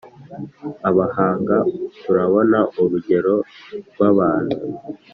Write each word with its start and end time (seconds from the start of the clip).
abahanga 0.89 1.57
turabona 2.03 2.59
urugero 2.81 3.35
rwabantu 3.89 4.57